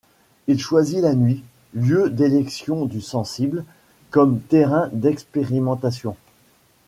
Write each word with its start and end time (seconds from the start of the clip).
Il 0.47 0.57
choisit 0.59 0.99
la 1.03 1.13
nuit, 1.13 1.43
lieu 1.75 2.09
d’élection 2.09 2.87
du 2.87 3.01
sensible, 3.01 3.65
comme 4.09 4.39
terrain 4.39 4.89
d’expérimentation. 4.93 6.15